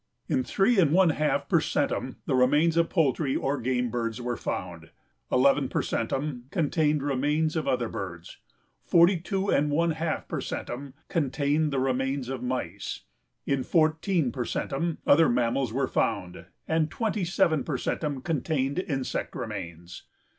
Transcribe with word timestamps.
In 0.27 0.43
three 0.43 0.79
and 0.79 0.91
one 0.93 1.11
half 1.11 1.47
per 1.47 1.59
centum 1.61 2.15
the 2.25 2.33
remains 2.33 2.75
of 2.75 2.89
poultry 2.89 3.35
or 3.35 3.61
game 3.61 3.91
birds 3.91 4.19
were 4.19 4.35
found; 4.35 4.89
eleven 5.31 5.69
per 5.69 5.83
centum 5.83 6.49
contained 6.49 7.03
remains 7.03 7.55
of 7.55 7.67
other 7.67 7.87
birds; 7.87 8.37
forty 8.83 9.15
two 9.19 9.51
and 9.51 9.69
one 9.69 9.91
half 9.91 10.27
per 10.27 10.41
centum 10.41 10.95
contained 11.07 11.71
the 11.71 11.79
remains 11.79 12.29
of 12.29 12.41
mice; 12.41 13.01
in 13.45 13.61
fourteen 13.61 14.31
per 14.31 14.43
centum 14.43 14.97
other 15.05 15.29
mammals 15.29 15.71
were 15.71 15.87
found 15.87 16.47
and 16.67 16.89
twenty 16.89 17.23
seven 17.23 17.63
per 17.63 17.77
centum 17.77 18.23
contained 18.23 18.79
insect 18.79 19.35
remains. 19.35 20.05